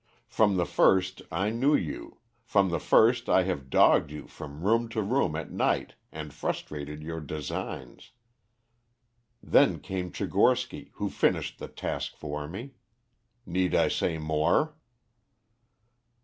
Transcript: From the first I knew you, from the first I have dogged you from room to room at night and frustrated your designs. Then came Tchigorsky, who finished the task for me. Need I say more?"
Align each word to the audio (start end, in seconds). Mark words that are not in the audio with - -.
From 0.25 0.57
the 0.57 0.65
first 0.65 1.21
I 1.31 1.51
knew 1.51 1.75
you, 1.75 2.17
from 2.43 2.71
the 2.71 2.79
first 2.79 3.29
I 3.29 3.43
have 3.43 3.69
dogged 3.69 4.09
you 4.09 4.25
from 4.25 4.63
room 4.65 4.89
to 4.89 5.01
room 5.03 5.35
at 5.35 5.51
night 5.51 5.93
and 6.11 6.33
frustrated 6.33 7.03
your 7.03 7.19
designs. 7.21 8.11
Then 9.43 9.79
came 9.79 10.11
Tchigorsky, 10.11 10.89
who 10.93 11.11
finished 11.11 11.59
the 11.59 11.67
task 11.67 12.15
for 12.17 12.47
me. 12.47 12.71
Need 13.45 13.75
I 13.75 13.89
say 13.89 14.17
more?" 14.17 14.75